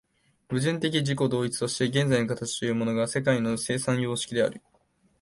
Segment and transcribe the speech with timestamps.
[0.49, 4.59] 矛盾的自己同一として現在の形というものが世界の生産様式である。